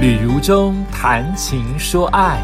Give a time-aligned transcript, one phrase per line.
[0.00, 2.40] 旅如中谈情说爱，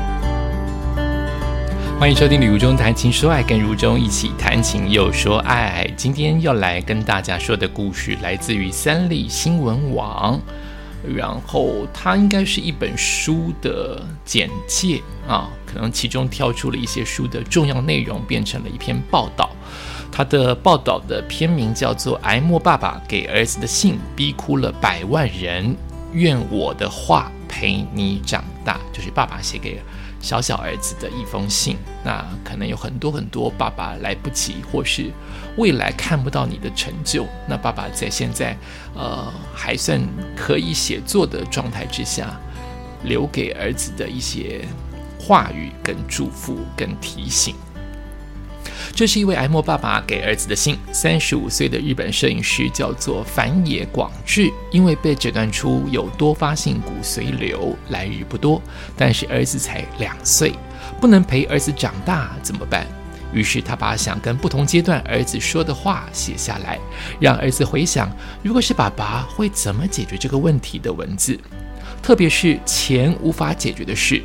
[1.99, 5.91] 欢迎收听《旅如中谈情说爱》，跟如中一起谈情又说爱。
[5.97, 10.39] 今天要来跟大家说的故事来自于三立新闻网，
[11.03, 19.49] 然后它应该是一本书的简介啊，可能其中挑出了一些书的重要内容，变成了一篇报道。
[20.13, 25.75] 它的报道的篇名叫做《哀莫爸爸给儿子的信逼哭了百万人，
[26.13, 27.33] 愿我的话》。
[27.59, 29.81] 陪你长大，就是爸爸写给
[30.21, 31.79] 小小儿子的一封信。
[32.05, 35.11] 那可能有很多很多爸爸来不及，或是
[35.57, 37.27] 未来看不到你的成就。
[37.49, 38.55] 那爸爸在现在，
[38.95, 39.99] 呃，还算
[40.37, 42.39] 可以写作的状态之下，
[43.05, 44.61] 留给儿子的一些
[45.19, 47.55] 话语、跟祝福、跟提醒。
[48.95, 50.79] 这是一位哀莫爸爸给儿子的信。
[50.93, 58.61] 三十五岁的日本摄影师叫做反野广志，因为被诊断出有多发性骨髓瘤，来日不多。
[58.97, 60.53] 但是儿子才两岁，
[61.01, 62.87] 不能陪儿子长大怎么办？
[63.33, 66.79] 于是他把想跟不同阶段儿子说的话写下来，
[67.21, 68.11] 让儿子回想，
[68.43, 71.39] 如果是爸爸会怎么解决这个问题的文字，
[72.03, 74.23] 特别是钱无法解决的事。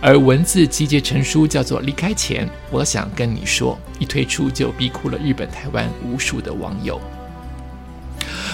[0.00, 7.00] 而文字集结成书，叫做《离开前我想跟你说》，一推出就逼哭了日本、台湾无数的网友。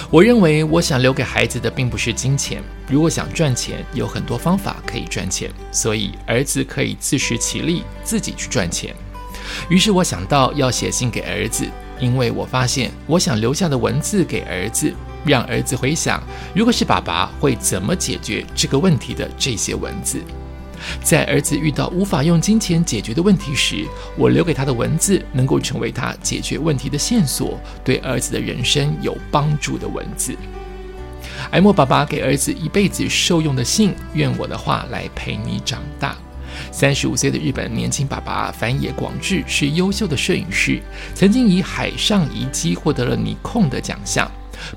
[0.09, 2.63] 我认为，我想留给孩子的并不是金钱。
[2.89, 8.95] 如果想赚钱，有很多方法可以赚钱，所以儿子可以自食其力，自己去赚钱。
[9.69, 11.67] 于是我想到要写信给儿子，
[11.99, 14.91] 因为我发现，我想留下的文字给儿子，
[15.23, 16.23] 让儿子回想，
[16.55, 20.19] 如果是爸爸会怎么解决这个问题的这些文字。
[21.03, 23.85] 在儿子遇到无法用金钱解决的问题时，
[24.17, 30.35] 我留给他的文字能够成为他解决问题的线索，对儿子的人生有帮助的文字。
[31.51, 36.15] 艾莫爸爸给儿子一辈子受用的信，愿我的话来陪你长大。
[36.71, 40.81] 三十五岁的日本年轻爸爸反野广志是优秀的摄影师，
[41.13, 44.29] 曾经以海上遗迹获得了尼控的奖项，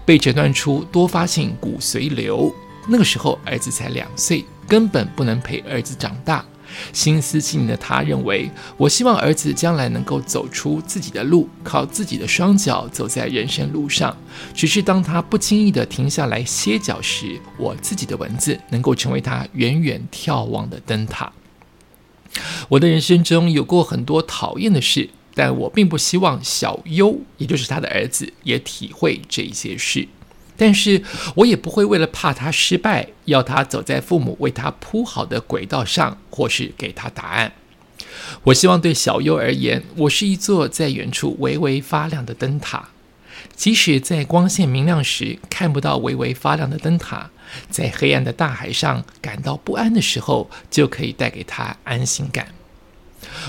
[0.05, 2.53] 被诊断出多发性骨髓瘤。
[2.89, 4.45] 那个时候儿子才两岁。
[4.69, 6.45] 根本不能陪儿子长大，
[6.93, 14.15] 心思细腻的他认为，我希望儿子将来能够走出自己的路，靠自己的双脚走在人生路上。
[14.53, 21.33] 只是当他不经意的停下来歇脚时，我自己的文字能够成为他远远眺望的灯塔。
[22.69, 30.07] 我的人生中有过很多讨厌的事，但我并不希望小优，也就是他的儿子，也体会这些事。
[30.59, 31.03] 但是
[31.37, 37.53] 我也不会为了怕他失败，要他走在父母为他铺好的轨道上，或是给他答案。
[38.43, 42.89] 我希望对小优而言，我是一座在远处微微发亮的灯塔。
[43.55, 47.31] 即使在光线明亮时看不到微微发亮的灯塔，
[47.71, 52.49] 在黑暗的大海上感到不安的时候，就可以带给他安心感。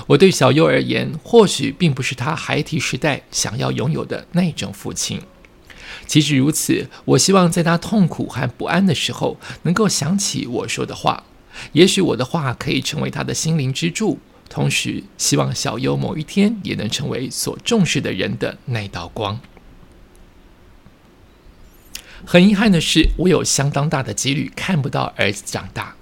[0.06, 5.20] 我对小优而言，或许并不是他孩提时代想要拥有的那种父亲。
[6.06, 11.24] 即使如此，我希望在他痛苦和不安的时候，能够想起我说的话。
[11.72, 14.18] 也许我的话可以成为他的心灵支柱。
[14.48, 19.40] 同时，希望小优某一天也能成为所重视的人的那道光。
[22.24, 25.94] 很遗憾的是，我有相当大的几率看不到儿子长大。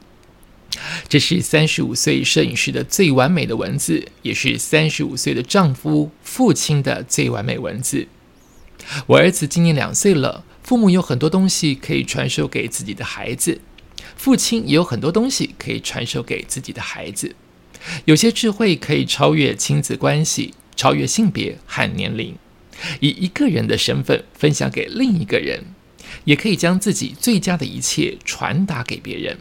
[1.08, 8.08] 这是三十五岁摄影师的最完美的文字，也是三十五岁的丈夫、父亲的最完美文字。
[9.06, 13.60] 我儿子今年两岁了，父母有很多东西可以传授给自己的孩子，
[14.16, 17.34] 父亲也有很多东西可以传授给自己的孩子。
[18.04, 22.36] 有些智慧可以超越亲子关系，超越性别和年龄，
[23.00, 25.64] 以一个人的身份分享给另一个人，
[26.24, 29.38] 也可以将自己最佳的一切传达给别人。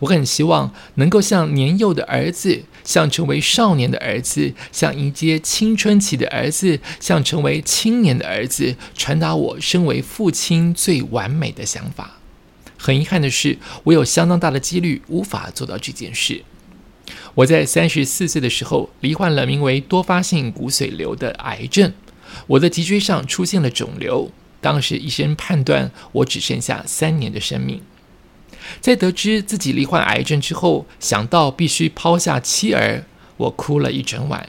[0.00, 12.18] 我很希望能够像年幼的儿子，像成为少年的儿子，像迎接青春期的儿子，像成为青年的儿子，传达我身为父亲最完美的想法。
[12.76, 16.42] 很遗憾的是，我有相当大的几率无法做到这件事。
[17.34, 21.92] 我在三十四岁的时候罹患了名为多发性骨髓瘤的癌症，
[22.46, 27.80] 我的脊椎上出现了肿瘤，当时医生判断我只剩下三年的生命。
[28.80, 33.04] 在得知自己罹患癌症之后，想到必须抛下妻儿，
[33.36, 34.48] 我哭了一整晚。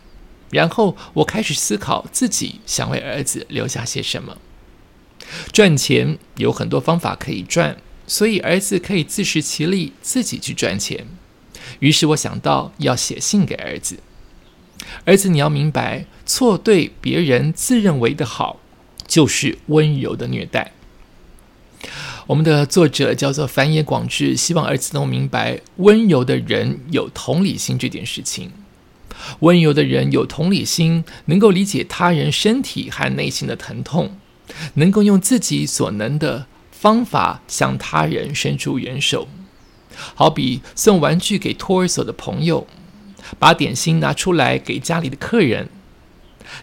[0.52, 4.38] 然后我开始思考自己想为儿子留下些什么。
[5.52, 11.08] 赚钱有很多方法可以赚，所以儿子可以自食其力，自己去赚钱。
[11.80, 13.98] 于是我想到要写信给儿子：
[15.04, 18.60] 儿子，你要明白，错对别人自认为的好，
[19.08, 20.72] 就是温柔的虐待。
[22.28, 28.52] 我们的作者叫做繁野广志，希望儿子能明白温柔的人有同理心这件事情。
[29.42, 34.18] 温柔的人有同理心，能够理解他人身体和内心的疼痛，
[34.74, 39.28] 能够用自己所能的方法向他人伸出援手。
[40.16, 42.66] 好比送玩具给托儿所的朋友，
[43.38, 45.70] 把点心拿出来给家里的客人。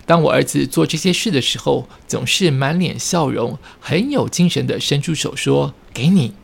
[0.06, 6.34] 当我儿子做这些事的时候，总是满脸笑容，很有精神的伸出手说：“给你。”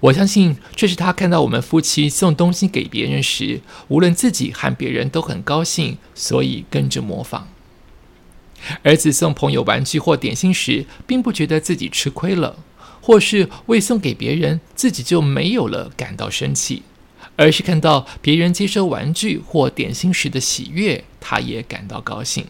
[0.00, 7.48] 我相信这是他看到我们夫妻送东西给别人时，无论自己和别人都很高兴，所以跟着模仿。
[8.84, 12.56] 儿子送朋友玩具或点心时，并不觉得自己吃亏了，
[13.00, 16.84] 或是为送给别人自己就没有了感到生气，
[17.34, 22.46] 而是看到别人接收玩具或点心时的喜悦，他也感到高兴。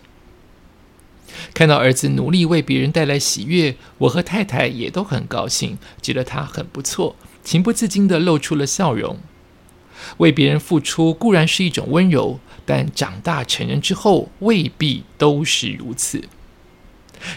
[1.54, 9.18] 看到儿子努力为别人带来喜悦，我和太太也都很高兴，觉得他很不错，情不自禁地露出了笑容。
[10.18, 16.24] 为别人付出固然是一种温柔，但长大成人之后未必都是如此。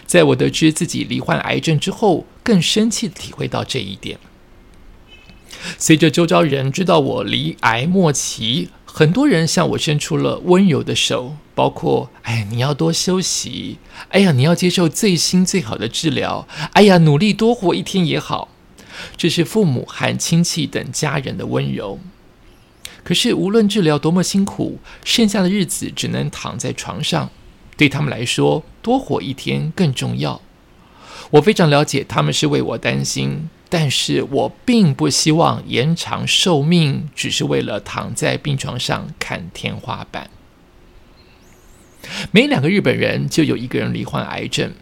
[0.04, 4.18] 在我得知自己罹患癌症之后，更深切地体会到这一点。
[5.78, 11.36] 随着周遭人知道我离癌末期，很多人向我伸出了温柔的手。
[11.54, 13.76] 包括，哎，你要多休息。
[14.08, 16.48] 哎呀，你要接受最新最好的治疗。
[16.72, 18.48] 哎呀，努力多活一天也好。
[19.14, 21.98] 这是父母和亲戚等家人的温柔。
[23.04, 27.28] 可是，无论治疗多么辛苦，剩下的日子只能躺在床上，
[27.76, 30.40] 对他们来说，多活一天更重要。
[31.32, 40.30] 我非常了解他们是为我担心，但是我并不希望延长寿命，只是为了躺在病床上看天花板。
[42.30, 44.72] 每两个日本人就有一个人罹患癌症，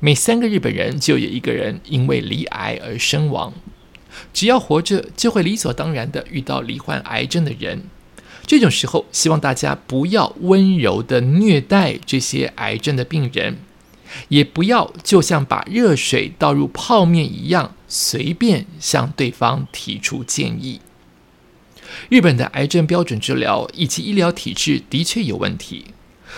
[0.00, 3.54] 每三个日本人就有一个人因为罹癌而身亡。
[4.34, 7.84] 只要活着，就会理所当然的遇到罹患癌症的人。
[8.44, 13.56] 这种时候，希望大家不要温柔的虐待这些癌症的病人，
[14.28, 20.80] 也不要就像把热水倒入泡面一样，随便向对方提出建议。
[22.08, 25.84] 日本的癌症标准治疗以及医疗体制的确有问题。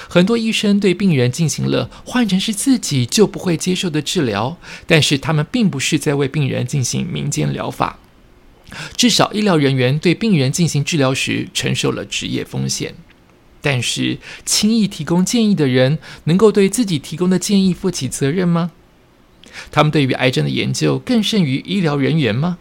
[0.09, 4.57] 很多医生对病人进行了换成是自己就不会接受的治疗，
[4.89, 8.01] 但是他们并不是在为病人进行民间疗法。
[8.97, 12.97] 至少医疗人员对病人进行治疗时承受了职业风险，
[13.61, 18.73] 但是轻易提供建议的人能够对自己提供的建议负起责任吗？
[19.71, 22.59] 他们对于癌症的研究更胜于医疗人员吗？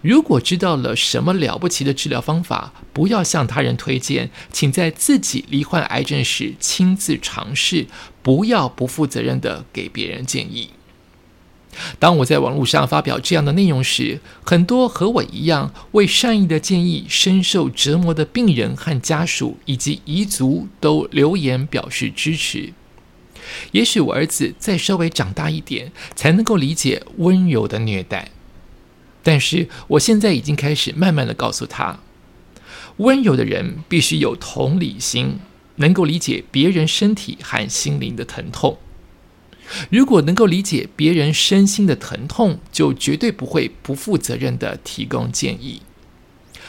[0.00, 7.86] 如果知道了什么了不起的治疗方法，不要向他人推荐，请在自己罹患癌症时亲自尝试，
[8.22, 10.70] 不要不负责任的给别人建议。
[11.98, 22.72] 当我在网络上发表这样的内容时，很多和我一样为善意的建议深受折磨的病人和家属以及彝族都留言表示支持。
[23.72, 28.30] 也许我儿子再稍微长大一点，才能够理解温柔的虐待。
[29.22, 32.00] 但是我现在已经开始慢慢的告诉他，
[32.98, 35.40] 温柔的人必须有同理心，
[35.76, 38.78] 能够理解别人身体和心灵的疼痛。
[39.90, 45.82] 如果能够理解别人身心的疼痛，就绝对不会不负责任的提供建议。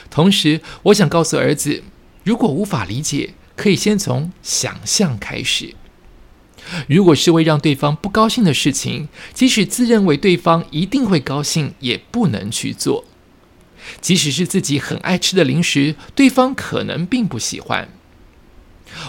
[0.10, 1.84] 同时，我想告诉儿子，
[2.24, 5.75] 如果无法理解，可以先从想象开始。
[6.88, 13.05] 如果是为让对方不高兴的事情，即使自认为对方一定会高兴，也不能去做。
[14.01, 17.89] 即使是自己很爱吃的零食，对方可能并不喜欢。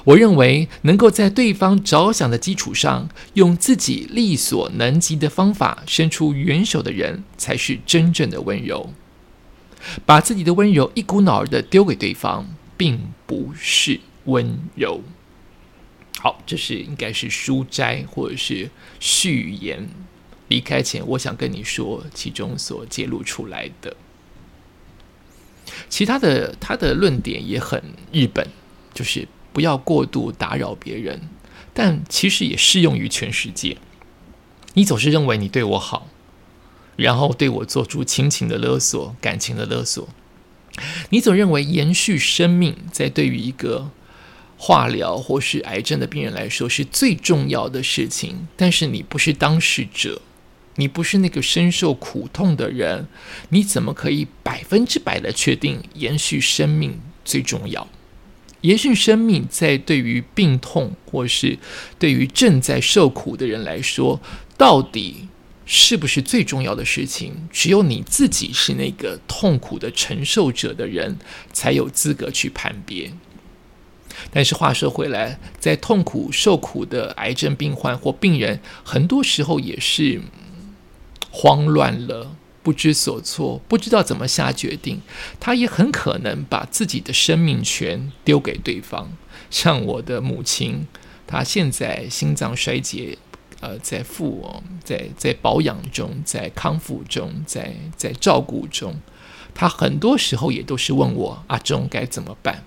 [0.05, 8.93] 我认为，能够在对方着想的基础上，用自己力所能及的方法伸出援手的人，才是真正的温柔。
[10.05, 15.03] 把自己的温柔一股脑儿的丢给对方，并不是温柔。
[16.21, 19.89] 好，这是应该是书斋或者是序言。
[20.49, 23.97] 离开前，我想跟你说其中所揭露出来的。
[25.89, 28.49] 其他的，他的论点也很日本，
[28.93, 31.29] 就是不要过度打扰别人，
[31.73, 33.77] 但其实也适用于全世界。
[34.75, 36.09] 你总是认为你对我好，
[36.97, 40.09] 然后对我做出亲情的勒索、感情的勒索。
[41.11, 43.93] 你总认为延续生命，在对于一个。
[44.61, 50.21] 化疗或是癌症的病人来说是最重要的事情，但是你不是当事者，
[50.75, 53.07] 你不是那个深受苦痛的人，
[53.51, 57.89] 你怎么可以百分之百的确定延续生命最重要？
[58.63, 61.57] 延续生命在对于病痛或是
[61.97, 64.21] 对于正在受苦的人来说，
[64.57, 65.29] 到底
[65.65, 67.49] 是不是最重要的事情？
[67.53, 71.17] 只有你自己是那个痛苦的承受者的人，
[71.53, 73.13] 才有资格去判别。
[74.31, 80.21] 但是话说回来，在痛苦受苦的癌症病患或病人，很多时候也是
[81.31, 85.01] 慌乱了，不知所措，不知道怎么下决定。
[85.39, 89.13] 他也很可能把自己的生命权丢给对方。
[89.51, 90.87] 像我的母亲，
[91.27, 93.17] 她现在心脏衰竭，
[93.61, 99.01] 呃，在复，在在保养中，在康复中，在在照顾中，
[99.55, 102.65] 她很多时候也都是问我：阿忠该怎么办？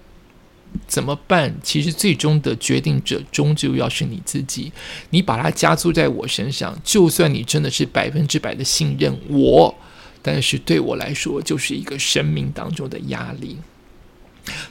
[0.87, 1.55] 怎么办？
[1.61, 4.71] 其实最终的决定者终究要是你自己。
[5.09, 9.75] 你把它加注在我身上，就算你真的是百分之百的信任我，
[10.21, 13.57] 但是对我来说就是一个生命当中的压力。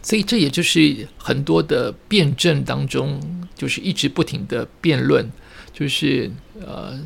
[0.02, 3.20] 所以这也就是很多的辩证当中，
[3.54, 5.30] 就是一直不停的辩论，
[5.72, 6.30] 就是
[6.66, 7.00] 呃。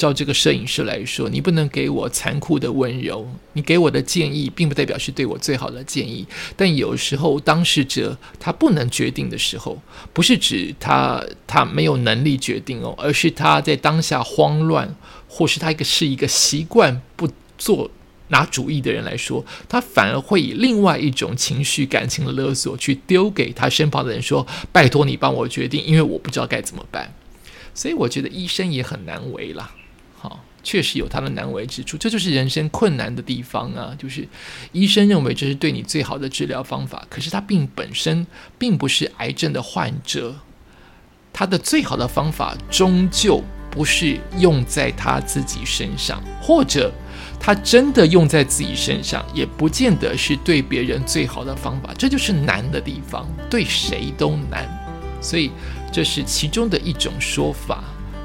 [0.00, 6.26] 照这个摄影师来说，你不能给我残酷的温柔，你给我的建议并不代表是对我最好的建议。
[6.56, 9.78] 但有时候当事者他不能决定的时候，
[10.14, 14.96] 不是指他他没有能力决定哦，而是他在当下慌乱，
[15.28, 17.28] 或是他一个是一个习惯不
[17.58, 17.90] 做
[18.28, 27.12] 拿主意的人来说，他反而会以另外一种情绪感情的勒索去丢给他身旁的人说：“拜托你帮我决定，因为我不知道该怎么办。”
[27.74, 29.70] 所以我觉得医生也很难为了。
[30.62, 33.94] 确实有他的难为之处，这就是人生困难的地方啊！
[33.98, 34.28] 就是
[34.72, 38.26] 医生认为这是对你最好的治疗方法，可是他并本身
[38.58, 40.34] 并不是癌症的患者，
[41.32, 46.92] 他的最好的方法终究不是用在他自己身上，或者
[47.40, 51.94] 他真的用在自己身上，也不见得是对别人最好的方法。
[51.96, 54.68] 这就是难的地方，对谁都难，
[55.22, 55.50] 所以
[55.90, 57.82] 这是其中的一种说法，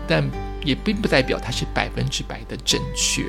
[0.07, 0.29] 但。
[0.65, 3.23] 也并不代表它是百分之百的正确，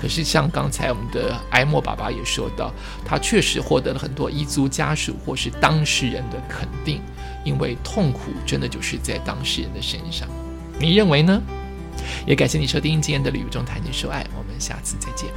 [0.00, 2.72] 可是像刚才我们的埃莫爸爸也说到，
[3.04, 7.00] 他确实获得了很多彝族家属或是当事人的肯定，
[7.44, 10.26] 因为痛苦真的就是在当事人的身上。
[10.78, 11.40] 你认为呢？
[12.26, 15.28] 也感谢你收听今天的旅途中谈情说爱，我们下次再见。